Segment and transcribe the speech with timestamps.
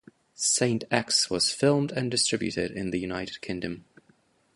[0.33, 3.85] "Saint-Ex" was filmed and distributed in the United Kingdom.